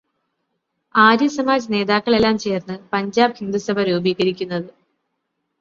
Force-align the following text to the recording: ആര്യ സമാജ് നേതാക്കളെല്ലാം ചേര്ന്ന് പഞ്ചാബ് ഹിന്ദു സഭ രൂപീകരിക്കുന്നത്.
ആര്യ 0.95 1.27
സമാജ് 1.27 1.71
നേതാക്കളെല്ലാം 1.71 2.37
ചേര്ന്ന് 2.37 2.79
പഞ്ചാബ് 2.93 3.37
ഹിന്ദു 3.37 3.57
സഭ 3.57 3.79
രൂപീകരിക്കുന്നത്. 3.81 4.69